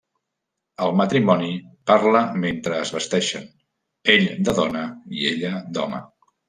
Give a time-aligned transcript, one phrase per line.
[0.85, 1.49] El matrimoni
[1.93, 3.47] parla mentre es vesteixen,
[4.17, 4.85] ell de dona
[5.21, 6.07] i ella d'home.